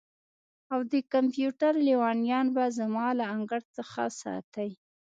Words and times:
او 0.73 0.79
د 0.91 0.93
کمپیوټر 1.13 1.73
لیونیان 1.87 2.47
به 2.55 2.65
زما 2.79 3.07
له 3.19 3.25
انګړ 3.35 3.61
څخه 3.77 4.01
ساتئ 4.21 4.69